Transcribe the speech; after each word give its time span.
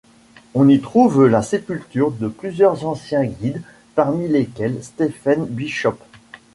On 0.55 0.67
y 0.67 0.79
trouve 0.81 1.27
la 1.27 1.43
sépulture 1.43 2.09
de 2.09 2.27
plusieurs 2.27 2.85
anciens 2.87 3.23
guides, 3.23 3.61
parmi 3.93 4.27
lesquels 4.27 4.83
Stephen 4.83 5.45
Bishop. 5.45 5.99